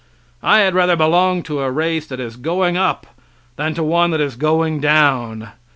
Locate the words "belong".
0.95-1.43